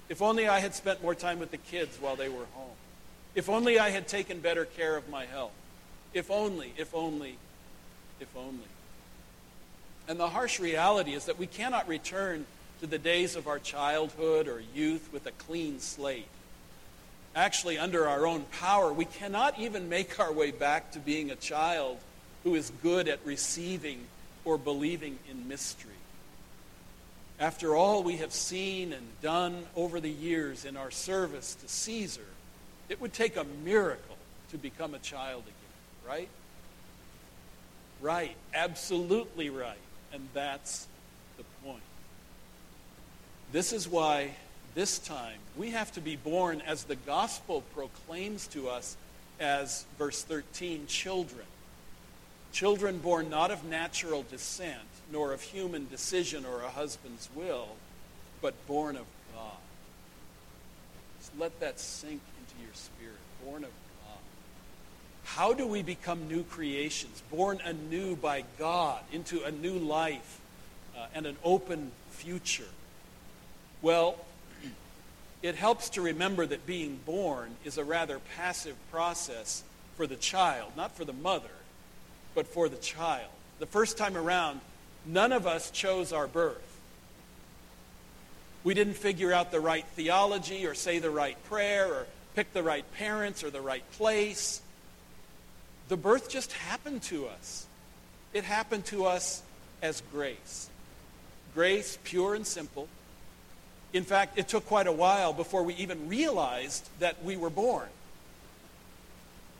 If 0.09 0.21
only 0.21 0.47
I 0.47 0.59
had 0.59 0.75
spent 0.75 1.01
more 1.01 1.15
time 1.15 1.39
with 1.39 1.51
the 1.51 1.57
kids 1.57 1.97
while 1.99 2.15
they 2.15 2.29
were 2.29 2.45
home. 2.53 2.75
If 3.35 3.49
only 3.49 3.79
I 3.79 3.89
had 3.89 4.07
taken 4.07 4.39
better 4.39 4.65
care 4.65 4.95
of 4.95 5.09
my 5.09 5.25
health. 5.25 5.53
If 6.13 6.29
only, 6.29 6.73
if 6.77 6.93
only, 6.93 7.37
if 8.19 8.27
only. 8.37 8.69
And 10.07 10.19
the 10.19 10.29
harsh 10.29 10.59
reality 10.59 11.13
is 11.13 11.25
that 11.25 11.39
we 11.39 11.47
cannot 11.47 11.87
return 11.87 12.45
to 12.81 12.87
the 12.87 12.99
days 12.99 13.35
of 13.35 13.47
our 13.47 13.59
childhood 13.59 14.47
or 14.47 14.61
youth 14.75 15.09
with 15.11 15.25
a 15.25 15.31
clean 15.31 15.79
slate. 15.79 16.27
Actually, 17.35 17.79
under 17.79 18.07
our 18.07 18.27
own 18.27 18.43
power, 18.59 18.93
we 18.93 19.05
cannot 19.05 19.57
even 19.57 19.89
make 19.89 20.19
our 20.19 20.31
way 20.31 20.51
back 20.51 20.91
to 20.91 20.99
being 20.99 21.31
a 21.31 21.35
child 21.35 21.97
who 22.43 22.53
is 22.53 22.71
good 22.83 23.07
at 23.07 23.25
receiving 23.25 24.05
or 24.45 24.57
believing 24.57 25.17
in 25.29 25.47
mystery. 25.47 25.91
After 27.39 27.75
all 27.75 28.03
we 28.03 28.17
have 28.17 28.33
seen 28.33 28.93
and 28.93 29.07
done 29.21 29.65
over 29.75 29.99
the 29.99 30.09
years 30.09 30.65
in 30.65 30.77
our 30.77 30.91
service 30.91 31.55
to 31.55 31.67
Caesar, 31.67 32.25
it 32.89 33.01
would 33.01 33.13
take 33.13 33.37
a 33.37 33.45
miracle 33.63 34.17
to 34.51 34.57
become 34.57 34.93
a 34.93 34.99
child 34.99 35.43
again, 35.43 36.07
right? 36.07 36.29
Right, 38.01 38.35
absolutely 38.53 39.49
right. 39.49 39.77
And 40.13 40.27
that's 40.33 40.87
the 41.37 41.43
point. 41.65 41.81
This 43.51 43.73
is 43.73 43.87
why 43.87 44.31
this 44.75 44.99
time 44.99 45.37
we 45.57 45.71
have 45.71 45.91
to 45.93 46.01
be 46.01 46.15
born 46.15 46.61
as 46.61 46.83
the 46.83 46.95
gospel 46.95 47.63
proclaims 47.73 48.47
to 48.47 48.69
us 48.69 48.97
as 49.39 49.85
verse 49.97 50.23
13 50.23 50.87
children 50.87 51.45
Children 52.53 52.99
born 52.99 53.31
not 53.31 53.49
of 53.49 53.65
natural 53.65 54.23
descent, 54.29 54.77
nor 55.11 55.33
of 55.33 55.41
human 55.41 55.87
decision 55.89 56.45
or 56.45 56.61
a 56.61 56.69
husband's 56.69 57.27
will, 57.35 57.69
but 58.43 58.53
born 58.67 58.95
of 58.95 59.05
God. 59.33 59.57
Let 61.39 61.59
that 61.61 61.79
sink 61.79 62.21
into 62.39 62.63
your 62.63 62.73
spirit. 62.75 63.17
Born 63.43 63.63
of 63.63 63.71
God. 63.71 64.17
How 65.23 65.53
do 65.53 65.65
we 65.65 65.81
become 65.81 66.27
new 66.27 66.43
creations? 66.43 67.23
Born 67.31 67.59
anew 67.65 68.15
by 68.15 68.43
God 68.59 69.01
into 69.11 69.43
a 69.43 69.51
new 69.51 69.79
life 69.79 70.39
uh, 70.95 71.07
and 71.15 71.25
an 71.25 71.37
open 71.43 71.91
future. 72.11 72.69
Well, 73.81 74.15
it 75.41 75.55
helps 75.55 75.89
to 75.91 76.03
remember 76.03 76.45
that 76.45 76.67
being 76.67 76.99
born 77.03 77.55
is 77.65 77.79
a 77.79 77.83
rather 77.83 78.19
passive 78.35 78.75
process 78.91 79.63
for 79.97 80.05
the 80.05 80.17
child, 80.17 80.73
not 80.77 80.95
for 80.95 81.03
the 81.03 81.13
mother 81.13 81.49
but 82.35 82.47
for 82.47 82.69
the 82.69 82.77
child. 82.77 83.29
The 83.59 83.65
first 83.65 83.97
time 83.97 84.17
around, 84.17 84.61
none 85.05 85.31
of 85.31 85.47
us 85.47 85.71
chose 85.71 86.11
our 86.11 86.27
birth. 86.27 86.61
We 88.63 88.73
didn't 88.73 88.95
figure 88.95 89.33
out 89.33 89.51
the 89.51 89.59
right 89.59 89.85
theology 89.95 90.65
or 90.65 90.73
say 90.73 90.99
the 90.99 91.09
right 91.09 91.41
prayer 91.45 91.93
or 91.93 92.07
pick 92.35 92.53
the 92.53 92.63
right 92.63 92.85
parents 92.93 93.43
or 93.43 93.49
the 93.49 93.61
right 93.61 93.89
place. 93.93 94.61
The 95.89 95.97
birth 95.97 96.29
just 96.29 96.53
happened 96.53 97.03
to 97.03 97.27
us. 97.27 97.67
It 98.33 98.45
happened 98.45 98.85
to 98.85 99.05
us 99.05 99.43
as 99.81 100.01
grace. 100.11 100.69
Grace, 101.53 101.99
pure 102.03 102.35
and 102.35 102.47
simple. 102.47 102.87
In 103.91 104.03
fact, 104.03 104.39
it 104.39 104.47
took 104.47 104.65
quite 104.65 104.87
a 104.87 104.91
while 104.91 105.33
before 105.33 105.63
we 105.63 105.75
even 105.75 106.09
realized 106.09 106.87
that 106.99 107.23
we 107.23 107.37
were 107.37 107.51
born. 107.51 107.89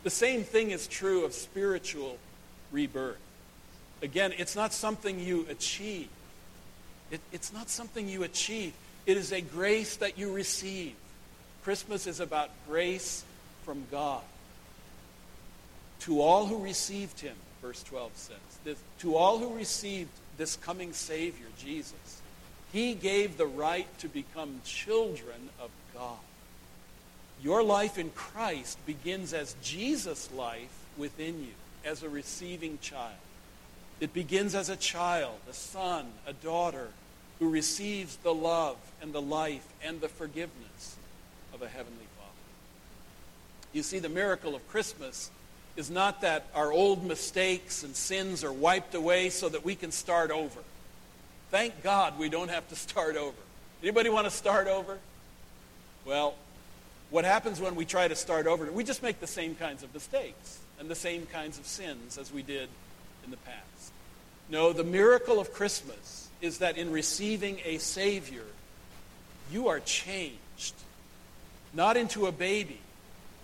The 0.02 0.10
same 0.10 0.42
thing 0.42 0.70
is 0.70 0.88
true 0.88 1.24
of 1.24 1.34
spiritual 1.34 2.18
rebirth. 2.74 3.16
Again, 4.02 4.34
it's 4.36 4.56
not 4.56 4.74
something 4.74 5.18
you 5.18 5.46
achieve. 5.48 6.08
It, 7.10 7.20
it's 7.32 7.52
not 7.52 7.70
something 7.70 8.08
you 8.08 8.24
achieve. 8.24 8.74
It 9.06 9.16
is 9.16 9.32
a 9.32 9.40
grace 9.40 9.96
that 9.96 10.18
you 10.18 10.32
receive. 10.32 10.94
Christmas 11.62 12.06
is 12.06 12.20
about 12.20 12.50
grace 12.68 13.24
from 13.64 13.86
God. 13.90 14.22
To 16.00 16.20
all 16.20 16.46
who 16.46 16.62
received 16.62 17.20
him, 17.20 17.36
verse 17.62 17.82
12 17.84 18.10
says, 18.14 18.36
this, 18.64 18.78
to 18.98 19.16
all 19.16 19.38
who 19.38 19.56
received 19.56 20.10
this 20.36 20.56
coming 20.56 20.92
Savior, 20.92 21.46
Jesus, 21.58 22.20
he 22.72 22.94
gave 22.94 23.38
the 23.38 23.46
right 23.46 23.86
to 24.00 24.08
become 24.08 24.60
children 24.64 25.48
of 25.60 25.70
God. 25.94 26.18
Your 27.42 27.62
life 27.62 27.98
in 27.98 28.10
Christ 28.10 28.84
begins 28.84 29.32
as 29.32 29.54
Jesus' 29.62 30.30
life 30.32 30.74
within 30.98 31.40
you 31.40 31.52
as 31.84 32.02
a 32.02 32.08
receiving 32.08 32.78
child. 32.80 33.12
It 34.00 34.12
begins 34.12 34.54
as 34.54 34.68
a 34.68 34.76
child, 34.76 35.38
a 35.48 35.52
son, 35.52 36.06
a 36.26 36.32
daughter, 36.32 36.88
who 37.38 37.50
receives 37.50 38.16
the 38.16 38.34
love 38.34 38.76
and 39.00 39.12
the 39.12 39.22
life 39.22 39.66
and 39.84 40.00
the 40.00 40.08
forgiveness 40.08 40.96
of 41.52 41.62
a 41.62 41.68
heavenly 41.68 42.06
Father. 42.18 42.30
You 43.72 43.82
see, 43.82 43.98
the 43.98 44.08
miracle 44.08 44.54
of 44.54 44.66
Christmas 44.68 45.30
is 45.76 45.90
not 45.90 46.20
that 46.20 46.46
our 46.54 46.72
old 46.72 47.04
mistakes 47.04 47.82
and 47.82 47.94
sins 47.96 48.44
are 48.44 48.52
wiped 48.52 48.94
away 48.94 49.30
so 49.30 49.48
that 49.48 49.64
we 49.64 49.74
can 49.74 49.90
start 49.90 50.30
over. 50.30 50.60
Thank 51.50 51.82
God 51.82 52.18
we 52.18 52.28
don't 52.28 52.50
have 52.50 52.68
to 52.68 52.76
start 52.76 53.16
over. 53.16 53.36
Anybody 53.82 54.10
want 54.10 54.26
to 54.26 54.30
start 54.30 54.66
over? 54.66 54.98
Well, 56.04 56.34
what 57.10 57.24
happens 57.24 57.60
when 57.60 57.74
we 57.74 57.84
try 57.84 58.08
to 58.08 58.16
start 58.16 58.46
over? 58.46 58.70
We 58.70 58.84
just 58.84 59.02
make 59.02 59.20
the 59.20 59.26
same 59.26 59.54
kinds 59.54 59.82
of 59.82 59.92
mistakes 59.94 60.58
and 60.78 60.88
the 60.88 60.94
same 60.94 61.26
kinds 61.26 61.58
of 61.58 61.66
sins 61.66 62.18
as 62.18 62.32
we 62.32 62.42
did 62.42 62.68
in 63.24 63.30
the 63.30 63.36
past. 63.38 63.92
No, 64.48 64.72
the 64.72 64.84
miracle 64.84 65.40
of 65.40 65.52
Christmas 65.52 66.28
is 66.40 66.58
that 66.58 66.76
in 66.76 66.92
receiving 66.92 67.60
a 67.64 67.78
Savior, 67.78 68.44
you 69.50 69.68
are 69.68 69.80
changed, 69.80 70.74
not 71.72 71.96
into 71.96 72.26
a 72.26 72.32
baby, 72.32 72.80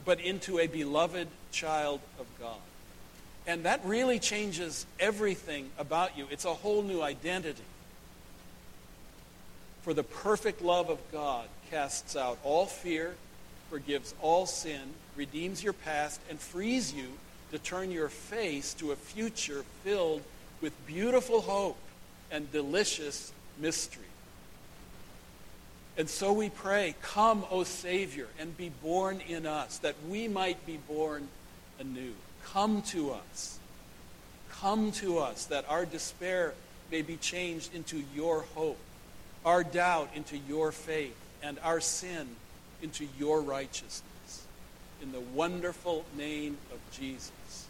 but 0.04 0.20
into 0.20 0.58
a 0.58 0.66
beloved 0.66 1.28
child 1.52 2.00
of 2.18 2.26
God. 2.38 2.58
And 3.46 3.64
that 3.64 3.80
really 3.84 4.18
changes 4.18 4.86
everything 4.98 5.70
about 5.78 6.16
you. 6.16 6.26
It's 6.30 6.44
a 6.44 6.54
whole 6.54 6.82
new 6.82 7.00
identity. 7.00 7.62
For 9.82 9.94
the 9.94 10.02
perfect 10.02 10.60
love 10.60 10.90
of 10.90 10.98
God 11.10 11.48
casts 11.70 12.16
out 12.16 12.38
all 12.44 12.66
fear, 12.66 13.14
forgives 13.70 14.14
all 14.20 14.46
sin, 14.46 14.80
redeems 15.16 15.62
your 15.62 15.72
past, 15.72 16.20
and 16.28 16.38
frees 16.38 16.92
you 16.92 17.06
to 17.52 17.58
turn 17.58 17.90
your 17.90 18.08
face 18.08 18.74
to 18.74 18.92
a 18.92 18.96
future 18.96 19.64
filled 19.84 20.22
with 20.60 20.86
beautiful 20.86 21.40
hope 21.40 21.78
and 22.30 22.50
delicious 22.52 23.32
mystery. 23.58 24.02
And 25.96 26.08
so 26.08 26.32
we 26.32 26.48
pray, 26.48 26.94
Come, 27.02 27.44
O 27.50 27.64
Savior, 27.64 28.26
and 28.38 28.56
be 28.56 28.70
born 28.82 29.20
in 29.28 29.46
us, 29.46 29.78
that 29.78 29.94
we 30.08 30.28
might 30.28 30.64
be 30.66 30.78
born 30.88 31.28
anew. 31.78 32.14
Come 32.44 32.82
to 32.82 33.12
us. 33.12 33.58
Come 34.50 34.92
to 34.92 35.18
us, 35.18 35.46
that 35.46 35.64
our 35.68 35.84
despair 35.84 36.54
may 36.90 37.02
be 37.02 37.16
changed 37.16 37.74
into 37.74 38.02
your 38.14 38.42
hope, 38.54 38.78
our 39.44 39.62
doubt 39.62 40.10
into 40.14 40.36
your 40.36 40.72
faith, 40.72 41.16
and 41.42 41.58
our 41.62 41.80
sin 41.80 42.28
into 42.82 43.06
your 43.18 43.40
righteousness. 43.40 44.46
In 45.02 45.12
the 45.12 45.20
wonderful 45.20 46.04
name 46.16 46.58
of 46.72 46.78
Jesus. 46.92 47.66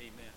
Amen. 0.00 0.27